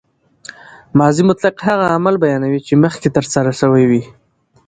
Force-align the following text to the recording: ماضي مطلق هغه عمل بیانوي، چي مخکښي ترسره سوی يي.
ماضي 0.99 1.23
مطلق 1.29 1.55
هغه 1.69 1.85
عمل 1.95 2.15
بیانوي، 2.23 2.59
چي 2.67 2.73
مخکښي 2.83 3.09
ترسره 3.17 3.51
سوی 3.61 3.83
يي. 3.91 4.01